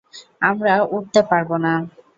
[0.41, 1.73] আমরা উড়তে পারব না।